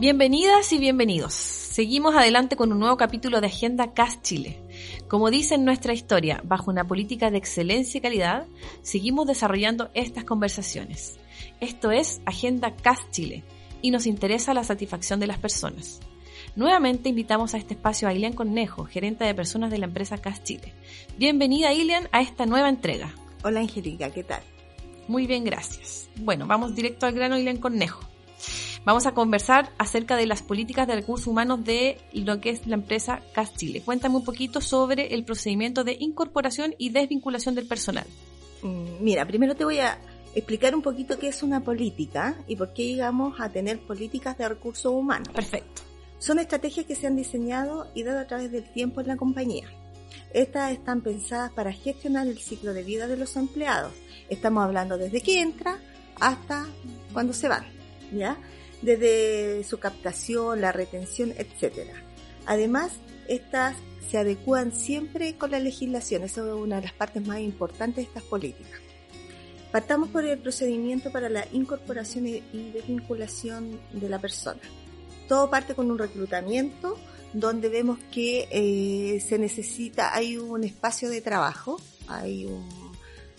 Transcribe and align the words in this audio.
Bienvenidas 0.00 0.72
y 0.72 0.78
bienvenidos. 0.78 1.34
Seguimos 1.34 2.14
adelante 2.14 2.56
con 2.56 2.72
un 2.72 2.78
nuevo 2.78 2.96
capítulo 2.96 3.42
de 3.42 3.48
Agenda 3.48 3.92
CAS 3.92 4.22
Chile. 4.22 4.58
Como 5.08 5.30
dice 5.30 5.56
en 5.56 5.66
nuestra 5.66 5.92
historia, 5.92 6.40
bajo 6.42 6.70
una 6.70 6.86
política 6.86 7.30
de 7.30 7.36
excelencia 7.36 7.98
y 7.98 8.00
calidad, 8.00 8.46
seguimos 8.80 9.26
desarrollando 9.26 9.90
estas 9.92 10.24
conversaciones. 10.24 11.18
Esto 11.60 11.90
es 11.90 12.22
Agenda 12.24 12.74
CAS 12.76 13.10
Chile 13.10 13.44
y 13.82 13.90
nos 13.90 14.06
interesa 14.06 14.54
la 14.54 14.64
satisfacción 14.64 15.20
de 15.20 15.26
las 15.26 15.36
personas. 15.36 16.00
Nuevamente 16.56 17.10
invitamos 17.10 17.52
a 17.52 17.58
este 17.58 17.74
espacio 17.74 18.08
a 18.08 18.14
Ilian 18.14 18.32
Cornejo, 18.32 18.86
gerente 18.86 19.24
de 19.24 19.34
personas 19.34 19.70
de 19.70 19.76
la 19.76 19.84
empresa 19.84 20.16
CAS 20.16 20.42
Chile. 20.42 20.72
Bienvenida 21.18 21.74
Ilian 21.74 22.08
a 22.10 22.22
esta 22.22 22.46
nueva 22.46 22.70
entrega. 22.70 23.14
Hola 23.44 23.60
Angélica, 23.60 24.08
¿qué 24.08 24.24
tal? 24.24 24.40
Muy 25.08 25.26
bien, 25.26 25.44
gracias. 25.44 26.08
Bueno, 26.16 26.46
vamos 26.46 26.74
directo 26.74 27.04
al 27.04 27.12
grano 27.12 27.36
Ilian 27.36 27.58
Cornejo. 27.58 28.09
Vamos 28.84 29.04
a 29.04 29.12
conversar 29.12 29.70
acerca 29.76 30.16
de 30.16 30.26
las 30.26 30.42
políticas 30.42 30.86
de 30.86 30.94
recursos 30.94 31.26
humanos 31.26 31.64
de 31.64 31.98
lo 32.14 32.40
que 32.40 32.50
es 32.50 32.66
la 32.66 32.76
empresa 32.76 33.20
CAS 33.34 33.54
Chile. 33.54 33.82
Cuéntame 33.84 34.16
un 34.16 34.24
poquito 34.24 34.62
sobre 34.62 35.14
el 35.14 35.24
procedimiento 35.24 35.84
de 35.84 35.96
incorporación 36.00 36.74
y 36.78 36.88
desvinculación 36.88 37.54
del 37.54 37.66
personal. 37.66 38.06
Mm, 38.62 39.02
mira, 39.04 39.26
primero 39.26 39.54
te 39.54 39.64
voy 39.64 39.80
a 39.80 39.98
explicar 40.34 40.74
un 40.74 40.80
poquito 40.80 41.18
qué 41.18 41.28
es 41.28 41.42
una 41.42 41.60
política 41.60 42.36
y 42.46 42.56
por 42.56 42.72
qué 42.72 42.86
llegamos 42.86 43.38
a 43.38 43.50
tener 43.50 43.80
políticas 43.80 44.38
de 44.38 44.48
recursos 44.48 44.92
humanos. 44.92 45.28
Perfecto. 45.28 45.82
Son 46.18 46.38
estrategias 46.38 46.86
que 46.86 46.94
se 46.94 47.06
han 47.06 47.16
diseñado 47.16 47.86
y 47.94 48.02
dado 48.02 48.20
a 48.20 48.26
través 48.26 48.50
del 48.50 48.64
tiempo 48.64 49.02
en 49.02 49.08
la 49.08 49.16
compañía. 49.16 49.68
Estas 50.32 50.72
están 50.72 51.02
pensadas 51.02 51.52
para 51.52 51.72
gestionar 51.72 52.26
el 52.26 52.38
ciclo 52.38 52.72
de 52.72 52.82
vida 52.82 53.06
de 53.08 53.16
los 53.16 53.36
empleados. 53.36 53.92
Estamos 54.28 54.64
hablando 54.64 54.96
desde 54.96 55.20
que 55.20 55.40
entra 55.40 55.78
hasta 56.20 56.66
cuando 57.12 57.32
se 57.32 57.48
van, 57.48 57.66
¿ya? 58.12 58.38
Desde 58.82 59.64
su 59.64 59.78
captación, 59.78 60.60
la 60.60 60.72
retención, 60.72 61.32
etc. 61.36 61.90
Además, 62.46 62.92
estas 63.28 63.76
se 64.10 64.18
adecúan 64.18 64.72
siempre 64.72 65.36
con 65.36 65.52
la 65.52 65.60
legislación, 65.60 66.24
eso 66.24 66.46
es 66.46 66.54
una 66.54 66.76
de 66.76 66.82
las 66.82 66.92
partes 66.92 67.24
más 67.26 67.40
importantes 67.40 67.96
de 67.96 68.02
estas 68.02 68.24
políticas. 68.24 68.80
Partamos 69.70 70.08
por 70.08 70.24
el 70.24 70.38
procedimiento 70.38 71.12
para 71.12 71.28
la 71.28 71.46
incorporación 71.52 72.26
y 72.26 72.70
desvinculación 72.72 73.78
de 73.92 74.08
la 74.08 74.18
persona. 74.18 74.60
Todo 75.28 75.48
parte 75.48 75.76
con 75.76 75.92
un 75.92 75.98
reclutamiento 75.98 76.98
donde 77.32 77.68
vemos 77.68 77.98
que 78.10 78.48
eh, 78.50 79.20
se 79.20 79.38
necesita, 79.38 80.14
hay 80.14 80.36
un 80.36 80.64
espacio 80.64 81.08
de 81.08 81.20
trabajo, 81.20 81.80
hay 82.08 82.46
un, 82.46 82.68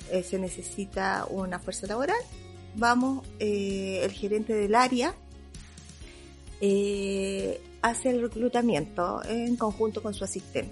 eh, 0.09 0.23
se 0.23 0.39
necesita 0.39 1.25
una 1.29 1.59
fuerza 1.59 1.87
laboral. 1.87 2.19
Vamos, 2.75 3.27
eh, 3.39 3.99
el 4.03 4.11
gerente 4.11 4.53
del 4.53 4.75
área 4.75 5.13
eh, 6.61 7.59
hace 7.81 8.11
el 8.11 8.21
reclutamiento 8.21 9.21
en 9.25 9.55
conjunto 9.55 10.03
con 10.03 10.13
su 10.13 10.23
asistente. 10.23 10.71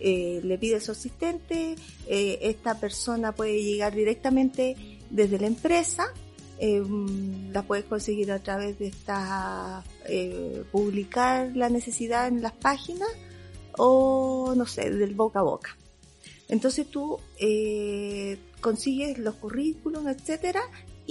Eh, 0.00 0.40
le 0.42 0.58
pide 0.58 0.80
su 0.80 0.90
asistente, 0.90 1.76
eh, 2.08 2.38
esta 2.42 2.80
persona 2.80 3.30
puede 3.32 3.62
llegar 3.62 3.94
directamente 3.94 4.76
desde 5.10 5.38
la 5.38 5.46
empresa, 5.46 6.12
la 6.60 7.62
puedes 7.62 7.84
conseguir 7.86 8.30
a 8.30 8.38
través 8.38 8.78
de 8.78 8.86
esta, 8.86 9.82
publicar 10.70 11.56
la 11.56 11.68
necesidad 11.68 12.28
en 12.28 12.40
las 12.40 12.52
páginas 12.52 13.08
o 13.76 14.54
no 14.56 14.64
sé, 14.66 14.88
del 14.90 15.14
boca 15.16 15.40
a 15.40 15.42
boca. 15.42 15.76
Entonces 16.48 16.86
tú 16.88 17.18
consigues 18.60 19.18
los 19.18 19.34
currículums, 19.34 20.16
etcétera, 20.16 20.62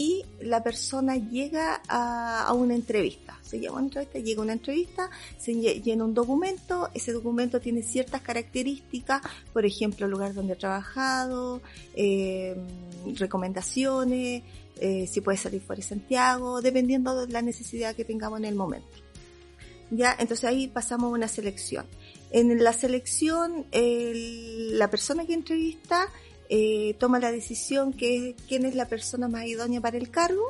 y 0.01 0.25
la 0.39 0.63
persona 0.63 1.15
llega 1.15 1.79
a, 1.87 2.51
una 2.55 2.73
entrevista. 2.73 3.37
Se 3.43 3.59
llama 3.59 3.77
una 3.77 3.85
entrevista, 3.85 4.17
llega 4.17 4.41
una 4.41 4.53
entrevista, 4.53 5.11
se 5.37 5.53
llena 5.53 6.05
un 6.05 6.15
documento, 6.15 6.89
ese 6.95 7.13
documento 7.13 7.61
tiene 7.61 7.83
ciertas 7.83 8.21
características, 8.21 9.21
por 9.53 9.63
ejemplo, 9.63 10.07
el 10.07 10.11
lugar 10.11 10.33
donde 10.33 10.53
ha 10.53 10.57
trabajado, 10.57 11.61
eh, 11.93 12.55
recomendaciones, 13.15 14.41
eh, 14.77 15.05
si 15.05 15.21
puede 15.21 15.37
salir 15.37 15.61
fuera 15.61 15.81
de 15.81 15.87
Santiago, 15.87 16.63
dependiendo 16.63 17.27
de 17.27 17.31
la 17.31 17.43
necesidad 17.43 17.95
que 17.95 18.03
tengamos 18.03 18.39
en 18.39 18.45
el 18.45 18.55
momento. 18.55 18.89
Ya, 19.91 20.15
entonces 20.17 20.45
ahí 20.45 20.67
pasamos 20.67 21.11
a 21.11 21.13
una 21.13 21.27
selección. 21.27 21.85
En 22.31 22.63
la 22.63 22.73
selección, 22.73 23.67
la 23.71 24.89
persona 24.89 25.27
que 25.27 25.35
entrevista 25.35 26.07
eh, 26.53 26.97
toma 26.99 27.19
la 27.19 27.31
decisión 27.31 27.93
que 27.93 28.35
quién 28.49 28.65
es 28.65 28.75
la 28.75 28.89
persona 28.89 29.29
más 29.29 29.45
idónea 29.45 29.79
para 29.79 29.97
el 29.97 30.11
cargo, 30.11 30.43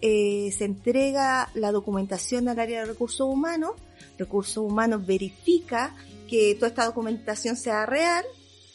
eh, 0.00 0.50
se 0.56 0.64
entrega 0.64 1.50
la 1.52 1.70
documentación 1.70 2.48
al 2.48 2.58
área 2.58 2.80
de 2.80 2.86
recursos 2.86 3.28
humanos, 3.28 3.72
recursos 4.16 4.56
humanos 4.56 5.04
verifica 5.04 5.94
que 6.30 6.54
toda 6.54 6.68
esta 6.68 6.86
documentación 6.86 7.58
sea 7.58 7.84
real 7.84 8.24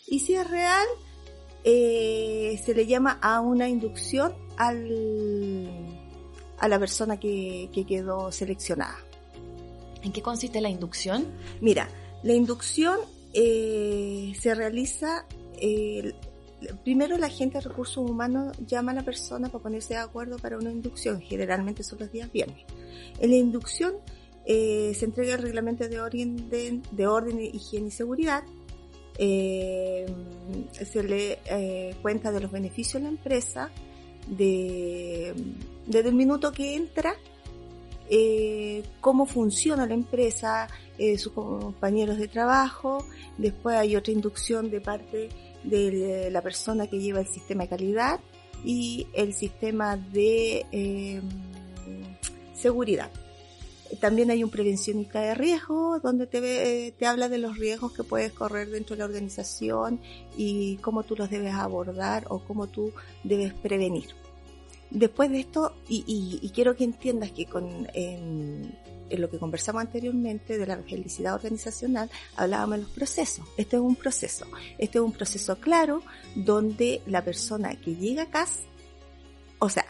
y 0.05 0.19
si 0.19 0.35
es 0.35 0.47
real 0.47 0.85
eh, 1.63 2.61
se 2.63 2.75
le 2.75 2.85
llama 2.85 3.17
a 3.19 3.41
una 3.41 3.67
inducción 3.67 4.35
al, 4.55 5.71
a 6.59 6.67
la 6.67 6.77
persona 6.77 7.19
que, 7.19 7.71
que 7.73 7.83
quedó 7.87 8.31
seleccionada. 8.31 8.99
¿En 10.03 10.11
qué 10.11 10.21
consiste 10.21 10.61
la 10.61 10.69
inducción? 10.69 11.25
Mira, 11.61 11.89
la 12.21 12.33
inducción 12.33 12.99
se 13.33 14.53
realiza 14.55 15.25
primero 16.83 17.17
la 17.17 17.29
gente 17.29 17.57
de 17.57 17.61
recursos 17.61 17.97
humanos 17.97 18.57
llama 18.65 18.91
a 18.91 18.95
la 18.95 19.03
persona 19.03 19.49
para 19.49 19.63
ponerse 19.63 19.93
de 19.93 19.99
acuerdo 19.99 20.37
para 20.37 20.57
una 20.57 20.71
inducción, 20.71 21.21
generalmente 21.21 21.83
son 21.83 21.99
los 21.99 22.11
días 22.11 22.31
viernes. 22.31 22.65
En 23.19 23.29
la 23.29 23.37
inducción 23.37 23.95
eh, 24.45 24.93
se 24.95 25.05
entrega 25.05 25.35
el 25.35 25.41
reglamento 25.41 25.87
de 25.87 25.99
orden, 25.99 26.49
de, 26.49 27.07
orden, 27.07 27.39
higiene 27.39 27.87
y 27.87 27.91
seguridad, 27.91 28.43
eh, 29.17 30.05
se 30.71 31.03
le 31.03 31.39
eh, 31.45 31.95
cuenta 32.01 32.31
de 32.31 32.39
los 32.39 32.51
beneficios 32.51 33.01
de 33.01 33.01
la 33.01 33.09
empresa, 33.09 33.69
de, 34.27 35.33
desde 35.85 36.09
el 36.09 36.15
minuto 36.15 36.51
que 36.51 36.75
entra, 36.75 37.15
cómo 39.01 39.27
funciona 39.27 39.85
la 39.85 39.93
empresa, 39.93 40.67
sus 41.17 41.31
compañeros 41.31 42.17
de 42.17 42.27
trabajo, 42.27 43.05
después 43.37 43.75
hay 43.77 43.95
otra 43.95 44.11
inducción 44.11 44.71
de 44.71 44.81
parte 44.81 45.29
de 45.63 46.29
la 46.31 46.41
persona 46.41 46.87
que 46.87 46.99
lleva 46.99 47.19
el 47.19 47.27
sistema 47.27 47.63
de 47.63 47.69
calidad 47.69 48.19
y 48.63 49.07
el 49.13 49.33
sistema 49.33 49.97
de 49.97 50.65
em, 50.71 51.21
seguridad. 52.53 53.09
También 53.99 54.29
hay 54.29 54.43
un 54.43 54.51
prevencionista 54.51 55.19
de 55.21 55.33
riesgo 55.33 55.99
donde 55.99 56.27
te, 56.27 56.91
te 56.91 57.05
habla 57.07 57.27
de 57.27 57.39
los 57.39 57.57
riesgos 57.57 57.91
que 57.93 58.03
puedes 58.03 58.31
correr 58.31 58.69
dentro 58.69 58.95
de 58.95 58.99
la 58.99 59.05
organización 59.05 59.99
y 60.37 60.77
cómo 60.77 61.03
tú 61.03 61.15
los 61.15 61.29
debes 61.29 61.55
abordar 61.55 62.25
o 62.29 62.39
cómo 62.39 62.67
tú 62.67 62.93
debes 63.23 63.53
prevenir. 63.53 64.09
Después 64.91 65.29
de 65.29 65.39
esto, 65.41 65.73
y, 65.87 66.51
quiero 66.53 66.75
que 66.75 66.83
entiendas 66.83 67.31
que 67.31 67.45
con, 67.45 67.87
en, 67.93 68.75
en 69.09 69.21
lo 69.21 69.29
que 69.29 69.39
conversamos 69.39 69.81
anteriormente 69.81 70.57
de 70.57 70.67
la 70.67 70.77
felicidad 70.77 71.35
organizacional, 71.35 72.09
hablábamos 72.35 72.77
de 72.77 72.83
los 72.83 72.91
procesos. 72.91 73.45
Este 73.57 73.75
es 73.75 73.81
un 73.81 73.95
proceso. 73.95 74.45
Este 74.77 74.97
es 74.97 75.03
un 75.03 75.11
proceso 75.11 75.57
claro 75.59 76.03
donde 76.35 77.01
la 77.05 77.23
persona 77.23 77.75
que 77.75 77.95
llega 77.95 78.23
a 78.23 78.29
casa, 78.29 78.61
o 79.59 79.69
sea, 79.69 79.85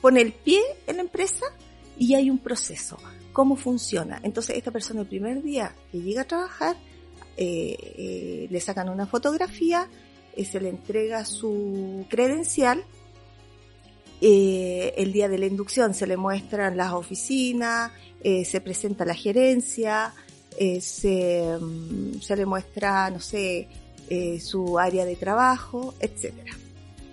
pone 0.00 0.20
el 0.20 0.32
pie 0.32 0.62
en 0.86 0.96
la 0.96 1.02
empresa 1.02 1.46
y 1.98 2.14
hay 2.14 2.30
un 2.30 2.38
proceso. 2.38 2.98
¿Cómo 3.32 3.56
funciona? 3.56 4.20
Entonces, 4.22 4.56
esta 4.56 4.70
persona 4.70 5.02
el 5.02 5.08
primer 5.08 5.42
día 5.42 5.74
que 5.92 6.00
llega 6.00 6.22
a 6.22 6.24
trabajar, 6.24 6.76
eh, 7.36 7.76
eh, 7.80 8.46
le 8.50 8.60
sacan 8.60 8.88
una 8.88 9.06
fotografía, 9.06 9.88
eh, 10.34 10.44
se 10.44 10.60
le 10.60 10.70
entrega 10.70 11.24
su 11.24 12.06
credencial 12.08 12.84
el 14.18 15.12
día 15.12 15.28
de 15.28 15.38
la 15.38 15.44
inducción 15.44 15.92
se 15.92 16.06
le 16.06 16.16
muestran 16.16 16.76
las 16.76 16.92
oficinas, 16.94 17.92
eh, 18.22 18.44
se 18.44 18.60
presenta 18.60 19.04
la 19.04 19.14
gerencia, 19.14 20.12
eh, 20.58 20.80
se, 20.80 21.56
mm, 21.60 22.20
se, 22.20 22.36
le 22.36 22.46
muestra, 22.46 23.10
no 23.10 23.20
sé, 23.20 23.68
su 24.40 24.78
área 24.78 25.04
de 25.04 25.16
trabajo, 25.16 25.94
etcétera. 25.98 26.52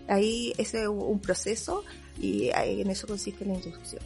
Ahí 0.07 0.53
ese 0.59 0.83
es 0.83 0.88
un 0.88 1.19
proceso 1.19 1.83
y 2.21 2.51
en 2.53 2.88
eso 2.91 3.07
consiste 3.07 3.45
la 3.45 3.55
inducción. 3.55 4.01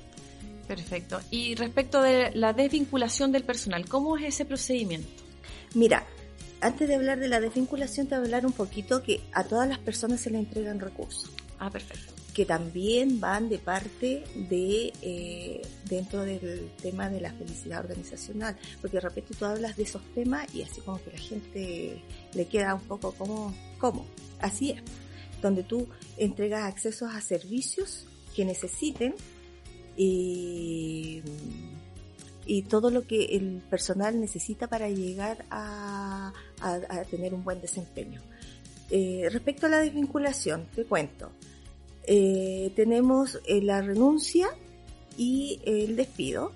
Perfecto. 0.68 1.20
Y 1.30 1.56
respecto 1.56 2.02
de 2.02 2.32
la 2.34 2.54
desvinculación 2.54 3.34
del 3.34 3.44
personal, 3.44 3.90
¿cómo 3.90 4.16
es 4.18 4.26
ese 4.26 4.46
procedimiento? 4.46 5.10
Mira, 5.74 6.06
antes 6.62 6.88
de 6.88 6.96
hablar 6.96 7.20
de 7.20 7.28
la 7.28 7.42
desvinculación, 7.42 8.08
te 8.08 8.16
voy 8.16 8.24
a 8.24 8.26
hablar 8.26 8.46
un 8.46 8.54
poquito 8.54 9.04
que 9.04 9.20
a 9.34 9.44
todas 9.44 9.68
las 9.68 9.80
personas 9.80 10.22
se 10.22 10.30
le 10.30 10.40
entregan 10.40 10.80
recursos. 10.80 11.30
Ah, 11.60 11.70
perfecto 11.70 12.14
que 12.38 12.46
también 12.46 13.20
van 13.20 13.50
de 13.50 13.58
parte 13.58 14.24
de 14.36 14.94
eh, 15.02 15.60
dentro 15.90 16.22
del 16.22 16.70
tema 16.80 17.10
de 17.10 17.20
la 17.20 17.34
felicidad 17.34 17.80
organizacional, 17.80 18.56
porque 18.80 18.98
de 18.98 19.02
repente 19.02 19.34
tú 19.34 19.44
hablas 19.46 19.76
de 19.76 19.82
esos 19.82 20.04
temas 20.14 20.46
y 20.54 20.62
así 20.62 20.80
como 20.82 21.04
que 21.04 21.14
la 21.14 21.18
gente 21.18 22.04
le 22.36 22.46
queda 22.46 22.76
un 22.76 22.82
poco 22.82 23.12
como, 23.14 23.56
¿cómo? 23.80 24.06
Así 24.40 24.70
es, 24.70 24.84
donde 25.42 25.64
tú 25.64 25.88
entregas 26.16 26.66
accesos 26.72 27.12
a 27.12 27.22
servicios 27.22 28.06
que 28.36 28.46
necesiten 28.46 29.16
y 29.96 31.24
todo 32.70 32.92
lo 32.92 33.08
que 33.08 33.36
el 33.36 33.64
personal 33.68 34.20
necesita 34.20 34.68
para 34.68 34.90
llegar 34.90 35.44
a, 35.50 36.34
tener 37.10 37.34
un 37.34 37.44
buen 37.44 37.62
desempeño. 37.62 38.22
Eh, 38.92 39.28
respecto 39.32 39.66
a 39.66 39.70
la 39.70 39.80
desvinculación, 39.80 40.68
te 40.76 40.86
cuento. 40.86 41.32
Eh, 42.08 42.72
tenemos 42.76 43.40
eh, 43.46 43.62
la 43.62 43.82
renuncia 43.82 44.48
y 45.18 45.60
el 45.66 45.96
despido. 45.96 46.52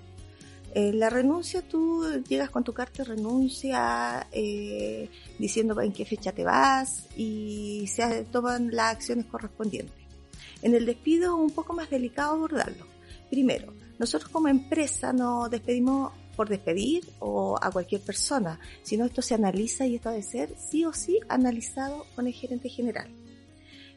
En 0.74 0.98
la 0.98 1.10
renuncia 1.10 1.60
tú 1.60 2.02
llegas 2.26 2.48
con 2.48 2.64
tu 2.64 2.72
carta 2.72 3.02
de 3.02 3.10
renuncia 3.10 4.26
diciendo 5.38 5.78
en 5.82 5.92
qué 5.92 6.06
fecha 6.06 6.32
te 6.32 6.44
vas 6.44 7.08
y 7.14 7.86
se 7.88 8.24
toman 8.24 8.70
las 8.74 8.94
acciones 8.94 9.26
correspondientes. 9.26 9.94
En 10.62 10.74
el 10.74 10.86
despido 10.86 11.36
es 11.36 11.42
un 11.42 11.50
poco 11.50 11.74
más 11.74 11.90
delicado 11.90 12.32
abordarlo. 12.32 12.86
Primero, 13.28 13.74
nosotros 13.98 14.30
como 14.30 14.48
empresa 14.48 15.12
no 15.12 15.50
despedimos 15.50 16.12
por 16.36 16.48
despedir 16.48 17.04
o 17.18 17.58
a 17.60 17.70
cualquier 17.70 18.00
persona, 18.00 18.58
sino 18.82 19.04
esto 19.04 19.22
se 19.22 19.34
analiza 19.34 19.86
y 19.86 19.96
esto 19.96 20.10
debe 20.10 20.22
ser 20.22 20.54
sí 20.56 20.84
o 20.84 20.92
sí 20.92 21.20
analizado 21.28 22.06
con 22.14 22.26
el 22.26 22.32
gerente 22.32 22.68
general. 22.68 23.08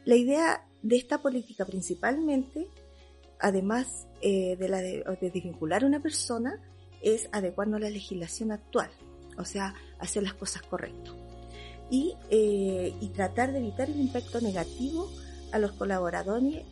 La 0.04 0.16
idea 0.16 0.64
de 0.86 0.96
esta 0.96 1.20
política 1.20 1.64
principalmente, 1.64 2.68
además 3.40 4.06
eh, 4.20 4.56
de 4.56 4.68
la 4.68 4.78
de, 4.78 5.04
desvincular 5.20 5.82
a 5.82 5.86
una 5.86 6.00
persona, 6.00 6.60
es 7.02 7.28
adecuando 7.32 7.76
a 7.76 7.80
la 7.80 7.90
legislación 7.90 8.52
actual, 8.52 8.90
o 9.36 9.44
sea, 9.44 9.74
hacer 9.98 10.22
las 10.22 10.34
cosas 10.34 10.62
correctas. 10.62 11.14
Y, 11.90 12.14
eh, 12.30 12.94
y 13.00 13.08
tratar 13.08 13.52
de 13.52 13.58
evitar 13.58 13.88
el 13.88 14.00
impacto 14.00 14.40
negativo 14.40 15.10
a 15.52 15.58
los 15.58 15.72
colaboradores, 15.72 16.64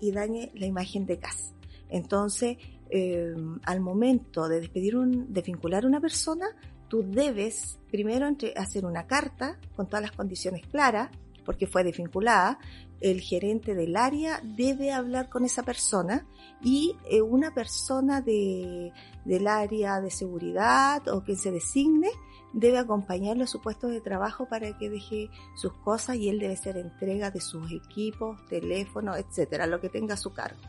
y 0.00 0.12
dañe 0.12 0.50
la 0.54 0.66
imagen 0.66 1.06
de 1.06 1.18
casa. 1.18 1.52
Entonces, 1.88 2.58
eh, 2.90 3.34
al 3.64 3.80
momento 3.80 4.48
de 4.48 4.60
despedir 4.60 4.96
un, 4.96 5.34
a 5.34 5.86
una 5.86 6.00
persona, 6.00 6.46
tú 6.88 7.02
debes 7.02 7.78
primero 7.90 8.28
hacer 8.56 8.84
una 8.84 9.06
carta 9.06 9.58
con 9.74 9.86
todas 9.86 10.02
las 10.02 10.12
condiciones 10.12 10.66
claras, 10.66 11.10
porque 11.46 11.66
fue 11.66 11.84
desvinculada, 11.84 12.58
el 13.00 13.20
gerente 13.20 13.74
del 13.74 13.96
área 13.96 14.40
debe 14.42 14.92
hablar 14.92 15.30
con 15.30 15.44
esa 15.44 15.62
persona 15.62 16.26
y 16.60 16.96
eh, 17.10 17.22
una 17.22 17.54
persona 17.54 18.20
de, 18.20 18.92
del 19.24 19.46
área 19.46 20.00
de 20.00 20.10
seguridad 20.10 21.06
o 21.08 21.22
que 21.24 21.36
se 21.36 21.50
designe 21.50 22.10
debe 22.52 22.78
acompañarlo 22.78 23.44
a 23.44 23.46
su 23.46 23.60
puesto 23.60 23.88
de 23.88 24.00
trabajo 24.00 24.48
para 24.48 24.76
que 24.78 24.88
deje 24.88 25.30
sus 25.54 25.72
cosas 25.74 26.16
y 26.16 26.28
él 26.28 26.38
debe 26.38 26.56
ser 26.56 26.78
entrega 26.78 27.30
de 27.30 27.40
sus 27.40 27.70
equipos, 27.70 28.44
teléfono, 28.46 29.14
etcétera, 29.14 29.66
lo 29.66 29.80
que 29.80 29.90
tenga 29.90 30.14
a 30.14 30.18
su 30.18 30.32
cargo. 30.32 30.60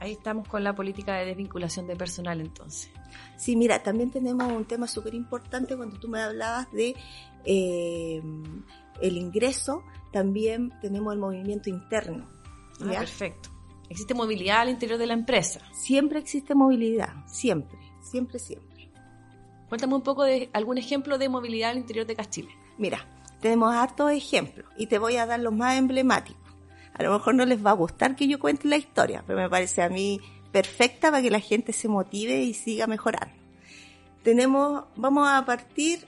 Ahí 0.00 0.12
estamos 0.12 0.46
con 0.46 0.62
la 0.62 0.74
política 0.74 1.16
de 1.16 1.26
desvinculación 1.26 1.86
de 1.86 1.96
personal 1.96 2.40
entonces. 2.40 2.90
Sí, 3.36 3.56
mira, 3.56 3.82
también 3.82 4.10
tenemos 4.10 4.50
un 4.52 4.64
tema 4.64 4.86
súper 4.86 5.14
importante 5.14 5.76
cuando 5.76 5.98
tú 5.98 6.08
me 6.08 6.20
hablabas 6.20 6.70
de 6.72 6.94
eh, 7.44 8.22
el 9.00 9.16
ingreso, 9.16 9.82
también 10.12 10.72
tenemos 10.80 11.12
el 11.12 11.18
movimiento 11.18 11.68
interno. 11.68 12.28
Ah, 12.80 12.90
perfecto. 12.90 13.50
¿Existe 13.88 14.14
movilidad 14.14 14.60
al 14.60 14.68
interior 14.68 14.98
de 14.98 15.06
la 15.06 15.14
empresa? 15.14 15.60
Siempre 15.72 16.18
existe 16.18 16.54
movilidad, 16.54 17.26
siempre, 17.26 17.78
siempre, 18.02 18.38
siempre. 18.38 18.90
Cuéntame 19.68 19.94
un 19.94 20.02
poco 20.02 20.24
de 20.24 20.50
algún 20.52 20.78
ejemplo 20.78 21.18
de 21.18 21.28
movilidad 21.28 21.70
al 21.70 21.78
interior 21.78 22.06
de 22.06 22.14
Castile. 22.14 22.50
Mira, 22.76 23.06
tenemos 23.40 23.74
hartos 23.74 24.10
ejemplos 24.12 24.66
y 24.76 24.86
te 24.86 24.98
voy 24.98 25.16
a 25.16 25.26
dar 25.26 25.40
los 25.40 25.54
más 25.54 25.76
emblemáticos. 25.76 26.47
A 26.98 27.02
lo 27.04 27.12
mejor 27.12 27.34
no 27.34 27.46
les 27.46 27.64
va 27.64 27.70
a 27.70 27.74
gustar 27.74 28.16
que 28.16 28.26
yo 28.26 28.40
cuente 28.40 28.66
la 28.66 28.76
historia, 28.76 29.22
pero 29.26 29.38
me 29.38 29.48
parece 29.48 29.82
a 29.82 29.88
mí 29.88 30.20
perfecta 30.50 31.10
para 31.10 31.22
que 31.22 31.30
la 31.30 31.40
gente 31.40 31.72
se 31.72 31.88
motive 31.88 32.42
y 32.42 32.54
siga 32.54 32.86
mejorando. 32.86 33.34
Tenemos, 34.24 34.84
vamos 34.96 35.28
a 35.30 35.44
partir 35.44 36.06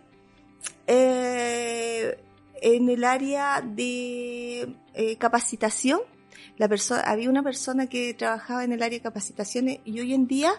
eh, 0.89 2.19
en 2.61 2.89
el 2.89 3.05
área 3.05 3.61
de 3.61 4.75
eh, 4.95 5.17
capacitación. 5.17 6.01
La 6.59 6.69
persona, 6.69 7.03
había 7.03 7.31
una 7.31 7.43
persona 7.43 7.87
que 7.87 8.13
trabajaba 8.15 8.65
en 8.65 8.73
el 8.73 8.83
área 8.83 8.99
de 8.99 9.03
capacitaciones 9.03 9.79
y 9.85 10.01
hoy 10.01 10.13
en 10.13 10.27
día 10.27 10.53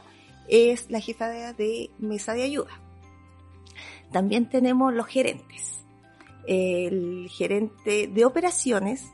es 0.48 0.90
la 0.90 1.02
jefa 1.02 1.28
de, 1.28 1.92
mesa 2.00 2.34
de 2.34 2.44
ayuda. 2.44 2.80
También 4.12 4.50
tenemos 4.50 4.94
los 4.94 5.08
gerentes. 5.08 5.80
El 6.48 7.28
gerente 7.30 8.08
de 8.08 8.26
operaciones 8.26 9.12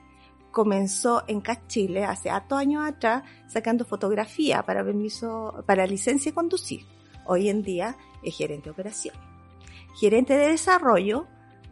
comenzó 0.52 1.24
en 1.28 1.44
Chile 1.68 2.04
hace 2.04 2.30
hartos 2.30 2.58
años 2.58 2.88
atrás 2.88 3.24
sacando 3.48 3.86
fotografía 3.86 4.64
para 4.64 4.84
permiso, 4.84 5.64
para 5.66 5.86
licencia 5.86 6.32
de 6.32 6.36
conducir. 6.36 6.86
Hoy 7.26 7.50
en 7.50 7.62
día 7.62 7.98
es 8.24 8.36
gerente 8.36 8.66
de 8.66 8.72
operación. 8.72 9.16
Gerente 10.00 10.38
de 10.38 10.50
desarrollo 10.50 11.28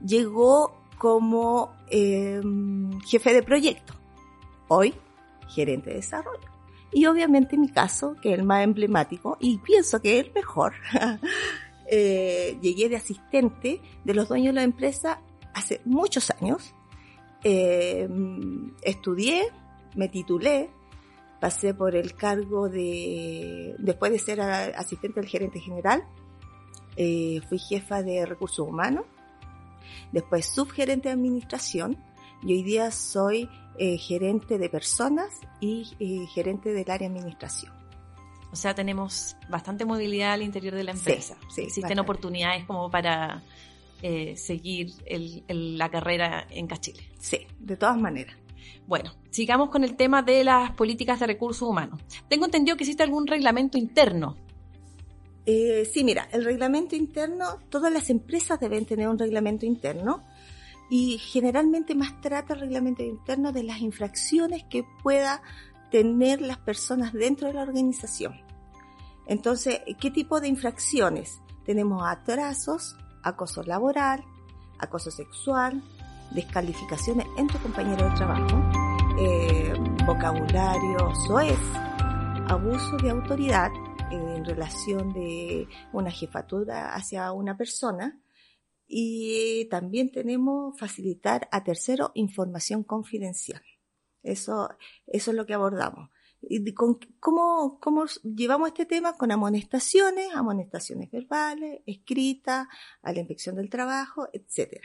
llegó 0.06 0.82
como 0.98 1.74
em, 1.90 3.00
jefe 3.02 3.34
de 3.34 3.44
proyecto. 3.44 3.94
Hoy, 4.68 4.94
gerente 5.48 5.92
de 5.92 5.98
desarrollo. 5.98 6.50
Y 6.92 7.06
obviamente 7.08 7.56
en 7.56 7.62
mi 7.62 7.70
caso, 7.70 8.16
que 8.22 8.34
es 8.34 8.40
el 8.40 8.46
más 8.46 8.64
emblemático, 8.64 9.38
y 9.40 9.58
pienso 9.58 10.02
que 10.02 10.20
es 10.20 10.28
el 10.28 10.34
mejor, 10.34 10.74
eh, 11.90 12.58
llegué 12.62 12.90
de 12.90 12.96
asistente 12.98 13.82
de 14.04 14.14
los 14.14 14.28
dueños 14.28 14.54
de 14.54 14.62
la 14.62 14.64
empresa 14.64 15.22
hace 15.54 15.82
muchos 15.86 16.32
años 16.32 16.75
eh, 17.48 18.10
estudié, 18.82 19.44
me 19.96 20.10
titulé, 20.10 20.72
pasé 21.40 21.76
por 21.76 21.96
el 21.96 22.16
cargo 22.16 22.70
de, 22.70 23.76
después 23.78 24.12
de 24.12 24.18
ser 24.18 24.42
asistente 24.42 25.20
del 25.20 25.30
gerente 25.30 25.60
general, 25.60 26.04
eh, 26.98 27.42
fui 27.48 27.60
jefa 27.60 28.02
de 28.02 28.26
recursos 28.26 28.68
humanos, 28.68 29.06
después 30.12 30.48
subgerente 30.48 31.10
de 31.10 31.14
administración 31.14 32.04
y 32.42 32.54
hoy 32.54 32.64
día 32.64 32.90
soy 32.90 33.48
eh, 33.78 34.00
gerente 34.00 34.58
de 34.58 34.68
personas 34.68 35.30
y 35.60 35.86
gerente 36.34 36.74
del 36.74 36.90
área 36.90 37.08
de 37.08 37.20
administración. 37.20 37.72
O 38.52 38.56
sea, 38.56 38.74
tenemos 38.74 39.38
bastante 39.50 39.86
movilidad 39.86 40.34
al 40.34 40.42
interior 40.42 40.74
de 40.74 40.84
la 40.84 40.94
empresa. 40.94 41.38
Sí, 41.54 41.62
Existen 41.62 42.00
oportunidades 42.00 42.66
como 42.66 42.90
para 42.90 43.44
eh, 44.02 44.36
seguir 44.38 44.92
la 45.48 45.90
carrera 45.90 46.48
en 46.50 46.68
Cachile. 46.68 47.10
Sí, 47.20 47.48
de 47.60 47.78
todas 47.78 47.98
maneras. 47.98 48.36
Bueno, 48.88 49.12
sigamos 49.32 49.70
con 49.70 49.84
el 49.84 49.96
tema 49.96 50.22
de 50.22 50.44
las 50.44 50.72
políticas 50.72 51.20
de 51.20 51.28
recursos 51.28 51.68
humanos. 51.68 52.02
Tengo 52.28 52.46
entendido 52.46 52.78
que 52.78 52.84
existe 52.84 53.04
algún 53.04 53.26
reglamento 53.26 53.78
interno. 53.78 54.38
Eh, 55.46 55.90
sí, 55.92 56.04
mira, 56.04 56.28
el 56.32 56.44
reglamento 56.44 56.96
interno, 56.96 57.60
todas 57.70 57.92
las 57.92 58.10
empresas 58.10 58.60
deben 58.60 58.86
tener 58.86 59.08
un 59.08 59.18
reglamento 59.18 59.66
interno 59.66 60.24
y 60.90 61.18
generalmente 61.18 61.96
más 61.96 62.20
trata 62.22 62.54
el 62.54 62.62
reglamento 62.62 63.04
interno 63.04 63.52
de 63.52 63.64
las 63.64 63.80
infracciones 63.80 64.64
que 64.70 64.84
pueda 65.04 65.42
tener 65.92 66.42
las 66.42 66.58
personas 66.58 67.14
dentro 67.14 67.48
de 67.48 67.54
la 67.54 67.64
organización. 67.64 68.34
Entonces, 69.28 69.82
¿qué 70.00 70.12
tipo 70.12 70.40
de 70.40 70.48
infracciones? 70.48 71.42
Tenemos 71.64 72.04
atrasos, 72.06 72.96
acoso 73.26 73.64
laboral, 73.64 74.24
acoso 74.80 75.12
sexual, 75.12 75.84
descalificaciones 76.32 77.28
en 77.38 77.48
tu 77.48 77.58
compañero 77.60 78.08
de 78.08 78.16
trabajo, 78.16 78.64
eh, 79.20 79.74
vocabulario 80.06 81.14
soez, 81.28 81.60
abuso 82.48 82.96
de 82.98 83.10
autoridad 83.10 83.72
en 84.12 84.46
relación 84.46 85.12
de 85.14 85.68
una 85.92 86.12
jefatura 86.12 86.94
hacia 86.94 87.32
una 87.32 87.58
persona 87.58 88.22
y 88.88 89.68
también 89.70 90.12
tenemos 90.12 90.78
facilitar 90.80 91.50
a 91.52 91.64
tercero 91.64 92.12
información 92.14 92.84
confidencial. 92.84 93.62
Eso 94.22 94.70
es 95.08 95.28
lo 95.28 95.46
que 95.46 95.54
abordamos 95.54 96.10
¿cómo, 97.20 97.80
¿Cómo 97.80 98.06
llevamos 98.24 98.70
este 98.70 98.86
tema? 98.86 99.18
Con 99.18 99.32
amonestaciones, 99.32 100.34
amonestaciones 100.34 101.12
verbales, 101.12 101.82
escritas, 101.86 102.68
a 103.02 103.14
la 103.14 103.20
inspección 103.20 103.56
del 103.56 103.70
trabajo, 103.70 104.28
etc. 104.34 104.82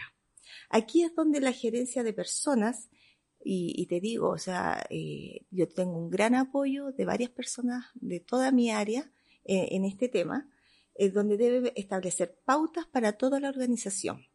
Aquí 0.69 1.02
es 1.02 1.14
donde 1.14 1.40
la 1.40 1.52
gerencia 1.52 2.02
de 2.02 2.12
personas, 2.12 2.88
y, 3.43 3.87
te 3.87 4.00
digo, 4.00 4.29
o 4.29 4.38
sea, 4.38 4.87
eh, 4.90 5.47
yo 5.50 5.67
tengo 5.67 5.97
un 5.97 6.11
gran 6.11 6.35
apoyo 6.35 6.93
de 6.93 7.07
varias 7.07 7.31
personas 7.31 7.87
de 7.95 8.21
toda 8.21 8.52
mi 8.52 8.71
área 8.71 9.11
eh, 9.45 9.69
en 9.71 9.85
este 9.85 10.09
tema, 10.09 10.50
es 10.95 11.14
donde 11.14 11.38
debe 11.38 11.73
establecer 11.76 12.38
pautas 12.45 12.87
para 12.87 13.12
toda 13.12 13.40
la 13.40 13.49
organización. 13.49 14.26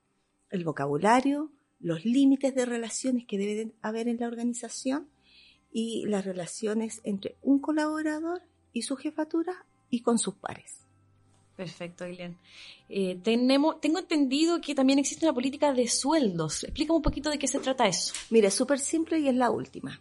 El 0.49 0.63
vocabulario, 0.63 1.51
los 1.79 2.03
límites 2.03 2.55
de 2.55 2.65
relaciones 2.65 3.25
que 3.27 3.37
deben 3.37 3.75
haber 3.81 4.07
en 4.07 4.17
la 4.17 4.27
organización, 4.27 5.09
y 5.77 6.05
las 6.05 6.23
relaciones 6.23 7.01
entre 7.03 7.35
un 7.41 7.59
colaborador 7.59 8.41
y 8.71 8.83
su 8.83 8.95
jefatura 8.95 9.65
y 9.89 10.03
con 10.03 10.17
sus 10.17 10.35
pares. 10.35 10.87
Perfecto, 11.57 12.05
Aileen. 12.05 12.37
Eh, 12.87 13.19
tenemos, 13.21 13.81
tengo 13.81 13.99
entendido 13.99 14.61
que 14.61 14.73
también 14.73 14.99
existe 14.99 15.25
una 15.25 15.33
política 15.33 15.73
de 15.73 15.89
sueldos. 15.89 16.63
Explícame 16.63 16.95
un 16.95 17.01
poquito 17.01 17.29
de 17.29 17.37
qué 17.37 17.49
se 17.49 17.59
trata 17.59 17.89
eso. 17.89 18.13
Mire, 18.29 18.47
es 18.47 18.53
súper 18.53 18.79
simple 18.79 19.19
y 19.19 19.27
es 19.27 19.35
la 19.35 19.51
última. 19.51 19.99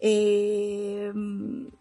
Eh, 0.00 1.12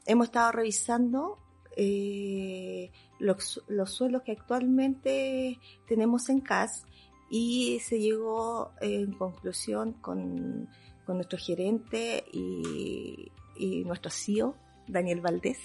hemos 0.05 0.27
estado 0.27 0.51
revisando 0.51 1.39
eh, 1.75 2.91
los, 3.17 3.63
los 3.67 3.91
sueldos 3.91 4.21
que 4.21 4.33
actualmente 4.33 5.59
tenemos 5.87 6.29
en 6.29 6.39
CAS 6.39 6.85
y 7.31 7.79
se 7.79 7.99
llegó 7.99 8.73
en 8.79 9.13
conclusión 9.13 9.93
con, 9.93 10.69
con 11.05 11.17
nuestro 11.17 11.37
gerente 11.37 12.23
y, 12.31 13.31
y 13.55 13.83
nuestro 13.85 14.11
CEO, 14.11 14.55
Daniel 14.87 15.21
Valdés, 15.21 15.59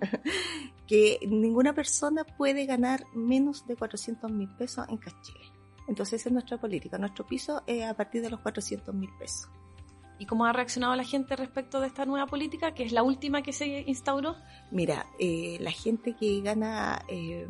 que 0.86 1.18
ninguna 1.26 1.74
persona 1.74 2.24
puede 2.24 2.66
ganar 2.66 3.04
menos 3.14 3.66
de 3.66 3.76
400 3.76 4.30
mil 4.30 4.48
pesos 4.56 4.86
en 4.88 4.98
CAS 4.98 5.14
Chile. 5.22 5.44
Entonces 5.88 6.20
esa 6.20 6.28
es 6.28 6.32
nuestra 6.32 6.58
política. 6.58 6.98
Nuestro 6.98 7.26
piso 7.26 7.62
es 7.66 7.84
a 7.84 7.94
partir 7.94 8.22
de 8.22 8.30
los 8.30 8.40
400 8.40 8.94
mil 8.94 9.10
pesos. 9.18 9.50
¿Y 10.18 10.26
cómo 10.26 10.46
ha 10.46 10.52
reaccionado 10.52 10.94
la 10.94 11.04
gente 11.04 11.34
respecto 11.36 11.80
de 11.80 11.88
esta 11.88 12.06
nueva 12.06 12.26
política, 12.26 12.72
que 12.72 12.84
es 12.84 12.92
la 12.92 13.02
última 13.02 13.42
que 13.42 13.52
se 13.52 13.82
instauró? 13.86 14.36
Mira, 14.70 15.06
eh, 15.18 15.58
la 15.60 15.72
gente 15.72 16.14
que 16.14 16.40
gana 16.40 17.02
eh, 17.08 17.46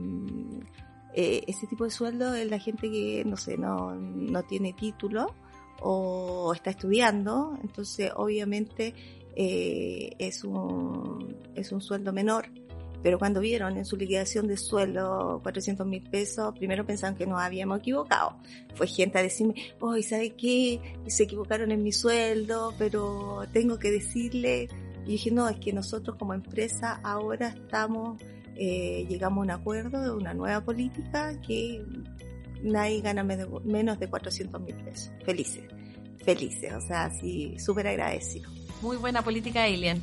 eh, 1.15 1.45
ese 1.47 1.67
tipo 1.67 1.85
de 1.85 1.91
sueldo 1.91 2.35
es 2.35 2.49
la 2.51 2.59
gente 2.59 2.91
que, 2.91 3.23
no 3.27 3.37
sé, 3.37 3.59
no, 3.59 3.95
no 3.95 4.43
tiene 4.45 4.73
título 4.73 5.35
o 5.81 6.53
está 6.55 6.71
estudiando, 6.71 7.59
entonces 7.63 8.13
obviamente 8.17 8.95
eh, 9.37 10.11
es, 10.19 10.45
un, 10.45 11.37
es 11.55 11.73
un 11.73 11.81
sueldo 11.81 12.13
menor 12.13 12.49
pero 13.05 13.19
cuando 13.19 13.41
vieron 13.41 13.77
en 13.77 13.85
su 13.85 13.99
liquidación 13.99 14.49
de 14.49 14.57
sueldo 14.57 15.39
400 15.43 15.87
mil 15.87 16.03
pesos, 16.09 16.55
primero 16.59 16.87
pensaban 16.87 17.15
que 17.15 17.27
nos 17.27 17.39
habíamos 17.39 17.81
equivocado. 17.81 18.39
Fue 18.77 18.87
gente 18.87 19.19
a 19.19 19.23
decirme, 19.23 19.55
hoy 19.79 20.03
¿sabe 20.03 20.31
qué? 20.31 20.81
Se 21.07 21.25
equivocaron 21.25 21.71
en 21.71 21.83
mi 21.83 21.93
sueldo, 21.93 22.73
pero 22.79 23.43
tengo 23.53 23.79
que 23.79 23.91
decirle. 23.91 24.71
Y 25.05 25.11
dije, 25.11 25.31
no, 25.31 25.47
es 25.51 25.59
que 25.59 25.75
nosotros 25.75 26.17
como 26.17 26.33
empresa 26.33 26.99
ahora 27.05 27.49
estamos, 27.49 28.23
eh, 28.57 29.05
llegamos 29.07 29.43
a 29.43 29.43
un 29.43 29.51
acuerdo 29.51 30.01
de 30.01 30.11
una 30.11 30.33
nueva 30.33 30.65
política 30.65 31.39
que 31.43 31.85
nadie 32.65 33.01
gana 33.01 33.23
menos 33.23 33.99
de 33.99 34.09
400 34.09 34.61
mil 34.61 34.75
pesos. 34.77 35.11
Felices, 35.25 35.65
felices, 36.25 36.73
o 36.73 36.81
sea, 36.81 37.11
sí, 37.11 37.57
súper 37.59 37.87
agradecido. 37.87 38.51
Muy 38.83 38.97
buena 38.97 39.23
política, 39.23 39.65
Alien. 39.65 40.03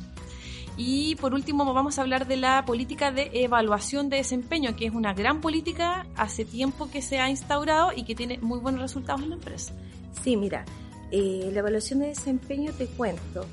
Y 0.76 1.16
por 1.16 1.34
último 1.34 1.70
vamos 1.74 1.98
a 1.98 2.02
hablar 2.02 2.26
de 2.26 2.36
la 2.36 2.64
política 2.64 3.12
de 3.12 3.30
evaluación 3.34 4.08
de 4.08 4.16
desempeño, 4.18 4.74
que 4.74 4.86
es 4.86 4.94
una 4.94 5.12
gran 5.12 5.40
política 5.40 6.06
hace 6.16 6.44
tiempo 6.44 6.90
que 6.90 7.02
se 7.02 7.18
ha 7.18 7.28
instaurado 7.28 7.90
y 7.94 8.04
que 8.04 8.14
tiene 8.14 8.38
muy 8.38 8.58
buenos 8.58 8.80
resultados 8.80 9.22
en 9.22 9.30
la 9.30 9.34
empresa. 9.34 9.74
Sí, 10.22 10.36
mira, 10.36 10.64
eh, 11.10 11.50
la 11.52 11.58
evaluación 11.58 11.98
de 11.98 12.06
desempeño 12.06 12.72
te 12.72 12.86
cuento. 12.86 13.44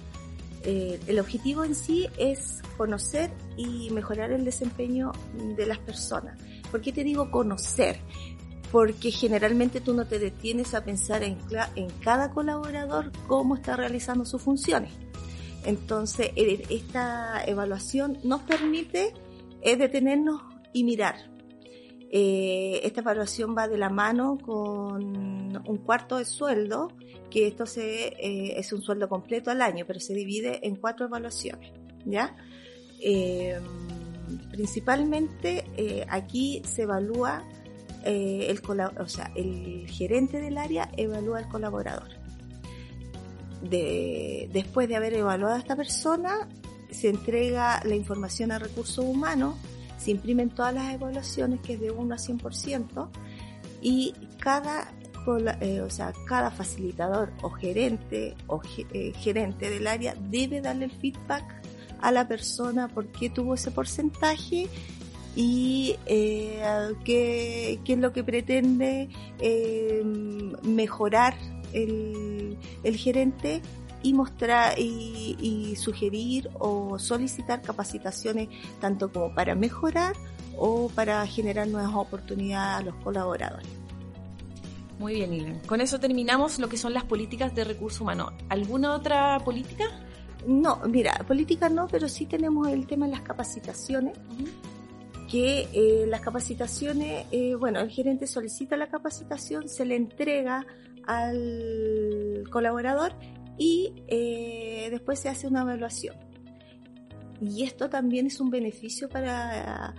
Eh, 0.63 0.99
el 1.07 1.19
objetivo 1.19 1.63
en 1.63 1.75
sí 1.75 2.07
es 2.17 2.61
conocer 2.77 3.31
y 3.57 3.89
mejorar 3.91 4.31
el 4.31 4.45
desempeño 4.45 5.11
de 5.57 5.65
las 5.65 5.79
personas. 5.79 6.39
¿Por 6.71 6.81
qué 6.81 6.93
te 6.93 7.03
digo 7.03 7.31
conocer? 7.31 7.99
Porque 8.71 9.11
generalmente 9.11 9.81
tú 9.81 9.93
no 9.93 10.05
te 10.05 10.19
detienes 10.19 10.73
a 10.73 10.83
pensar 10.83 11.23
en, 11.23 11.37
en 11.75 11.89
cada 12.03 12.31
colaborador 12.31 13.11
cómo 13.27 13.55
está 13.55 13.75
realizando 13.75 14.25
sus 14.25 14.41
funciones 14.41 14.91
entonces, 15.65 16.31
eh, 16.35 16.63
esta 16.69 17.43
evaluación 17.45 18.17
nos 18.23 18.41
permite 18.41 19.13
eh, 19.61 19.75
detenernos 19.75 20.41
y 20.73 20.83
mirar. 20.83 21.15
Eh, 22.11 22.81
esta 22.83 23.01
evaluación 23.01 23.55
va 23.55 23.67
de 23.67 23.77
la 23.77 23.89
mano 23.89 24.37
con 24.41 25.03
un 25.67 25.77
cuarto 25.85 26.17
de 26.17 26.25
sueldo, 26.25 26.91
que 27.29 27.47
esto 27.47 27.65
se, 27.65 28.15
es 28.57 28.73
un 28.73 28.81
sueldo 28.81 29.07
completo 29.07 29.51
al 29.51 29.61
año, 29.61 29.85
pero 29.85 29.99
se 29.99 30.13
divide 30.13 30.65
en 30.65 30.75
cuatro 30.75 31.05
evaluaciones. 31.05 31.71
¿ya? 32.05 32.35
principalmente 34.51 36.05
aquí 36.09 36.61
se 36.65 36.83
evalúa 36.83 37.43
el, 38.03 38.61
o 38.99 39.07
sea, 39.07 39.31
el 39.35 39.87
gerente 39.87 40.39
del 40.39 40.57
área 40.57 40.89
evalúa 40.97 41.39
al 41.39 41.49
colaborador. 41.49 42.09
De, 43.61 44.49
después 44.53 44.87
de 44.87 44.95
haber 44.95 45.13
evaluado 45.13 45.55
a 45.55 45.59
esta 45.59 45.75
persona, 45.75 46.47
se 46.91 47.09
entrega 47.09 47.81
la 47.83 47.95
información 47.95 48.51
a 48.51 48.59
recursos 48.59 49.03
humanos, 49.03 49.55
se 49.97 50.11
imprimen 50.11 50.49
todas 50.49 50.73
las 50.73 50.93
evaluaciones, 50.93 51.59
que 51.61 51.73
es 51.73 51.79
de 51.79 51.91
1 51.91 52.13
a 52.13 52.17
100%, 52.17 53.09
y 53.81 54.13
cada, 54.39 54.93
eh, 55.61 55.81
o 55.81 55.89
sea, 55.89 56.13
cada 56.25 56.51
facilitador 56.51 57.31
o 57.41 57.49
gerente 57.49 58.35
o 58.47 58.61
eh, 58.93 59.13
gerente 59.15 59.69
del 59.69 59.87
área 59.87 60.15
debe 60.29 60.61
darle 60.61 60.85
el 60.85 60.91
feedback 60.91 61.61
a 62.01 62.11
la 62.11 62.27
persona 62.27 62.87
por 62.87 63.07
qué 63.07 63.29
tuvo 63.29 63.55
ese 63.55 63.71
porcentaje 63.71 64.69
y 65.35 65.95
eh, 66.05 66.61
qué, 67.03 67.79
qué, 67.85 67.93
es 67.93 67.99
lo 67.99 68.11
que 68.11 68.23
pretende 68.23 69.09
eh, 69.39 70.03
mejorar 70.63 71.35
el, 71.73 72.57
el 72.83 72.95
gerente 72.97 73.61
y 74.01 74.13
mostrar 74.13 74.79
y, 74.79 75.75
sugerir 75.75 76.49
o 76.59 76.97
solicitar 76.99 77.61
capacitaciones 77.61 78.49
tanto 78.79 79.11
como 79.11 79.33
para 79.33 79.55
mejorar 79.55 80.15
o 80.57 80.89
para 80.89 81.25
generar 81.27 81.67
nuevas 81.67 81.93
oportunidades 81.93 82.81
a 82.81 82.85
los 82.85 82.95
colaboradores. 83.03 83.67
Muy 84.99 85.15
bien, 85.15 85.33
Ilan. 85.33 85.59
Con 85.59 85.79
eso 85.79 85.99
terminamos 85.99 86.59
lo 86.59 86.67
que 86.67 86.75
son 86.75 86.93
las 86.93 87.05
políticas 87.05 87.55
de 87.55 87.63
recursos 87.63 88.01
humanos. 88.01 88.33
¿Alguna 88.49 88.93
otra 88.93 89.39
política? 89.39 89.85
No, 90.45 90.81
mira, 90.89 91.13
política 91.25 91.69
no, 91.69 91.87
pero 91.87 92.09
sí 92.09 92.25
tenemos 92.25 92.67
el 92.67 92.85
tema 92.85 93.05
de 93.05 93.13
las 93.13 93.21
capacitaciones. 93.21 94.17
Que 95.29 95.67
eh, 95.73 96.05
las 96.07 96.21
capacitaciones, 96.21 97.27
eh, 97.31 97.55
bueno, 97.55 97.79
el 97.79 97.89
gerente 97.89 98.25
solicita 98.25 98.75
la 98.77 98.87
capacitación, 98.87 99.69
se 99.69 99.85
le 99.85 99.95
entrega 99.95 100.65
al 101.05 102.43
colaborador 102.51 103.13
y 103.57 104.03
eh, 104.07 104.87
después 104.89 105.19
se 105.19 105.29
hace 105.29 105.47
una 105.47 105.61
evaluación. 105.61 106.15
Y 107.41 107.63
esto 107.63 107.89
también 107.89 108.25
es 108.25 108.39
un 108.39 108.49
beneficio 108.49 109.07
para, 109.07 109.95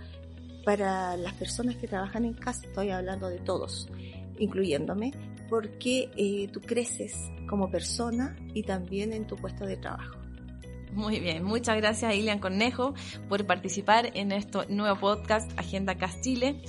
para 0.65 1.17
las 1.17 1.33
personas 1.35 1.75
que 1.77 1.87
trabajan 1.87 2.25
en 2.25 2.33
casa, 2.33 2.67
estoy 2.67 2.89
hablando 2.89 3.29
de 3.29 3.39
todos, 3.39 3.89
incluyéndome, 4.37 5.11
porque 5.49 6.49
tú 6.53 6.61
creces 6.61 7.15
como 7.49 7.71
persona 7.71 8.37
y 8.53 8.63
también 8.63 9.11
en 9.11 9.25
tu 9.25 9.35
puesto 9.37 9.65
de 9.65 9.77
trabajo. 9.77 10.20
Muy 10.93 11.19
bien, 11.19 11.43
muchas 11.43 11.77
gracias 11.77 12.13
Ilian 12.15 12.39
Cornejo 12.39 12.93
por 13.29 13.45
participar 13.45 14.11
en 14.13 14.31
este 14.31 14.59
nuevo 14.67 14.99
podcast 14.99 15.51
Agenda 15.57 15.95
Castile. 15.95 16.61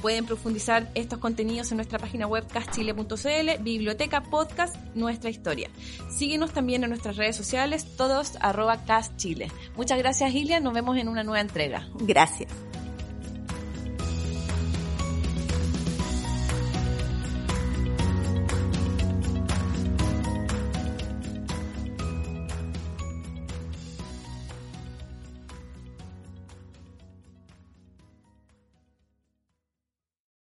Pueden 0.00 0.26
profundizar 0.26 0.90
estos 0.94 1.18
contenidos 1.18 1.70
en 1.72 1.76
nuestra 1.78 1.98
página 1.98 2.26
web 2.26 2.46
caschile.cl, 2.46 3.62
biblioteca, 3.62 4.22
podcast, 4.22 4.76
nuestra 4.94 5.30
historia. 5.30 5.70
Síguenos 6.08 6.52
también 6.52 6.84
en 6.84 6.90
nuestras 6.90 7.16
redes 7.16 7.36
sociales, 7.36 7.96
todos 7.96 8.36
arroba 8.40 8.84
caschile. 8.84 9.50
Muchas 9.76 9.98
gracias 9.98 10.34
Ilian, 10.34 10.62
nos 10.62 10.74
vemos 10.74 10.96
en 10.96 11.08
una 11.08 11.24
nueva 11.24 11.40
entrega. 11.40 11.88
Gracias. 12.00 12.67